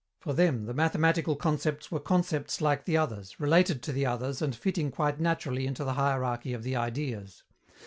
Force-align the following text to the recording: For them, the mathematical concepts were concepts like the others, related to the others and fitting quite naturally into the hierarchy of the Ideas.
For 0.19 0.33
them, 0.33 0.65
the 0.65 0.73
mathematical 0.73 1.35
concepts 1.35 1.91
were 1.91 1.99
concepts 1.99 2.59
like 2.59 2.85
the 2.85 2.97
others, 2.97 3.39
related 3.39 3.83
to 3.83 3.91
the 3.91 4.07
others 4.07 4.41
and 4.41 4.55
fitting 4.55 4.89
quite 4.89 5.19
naturally 5.19 5.67
into 5.67 5.83
the 5.83 5.93
hierarchy 5.93 6.53
of 6.55 6.63
the 6.63 6.75
Ideas. 6.75 7.43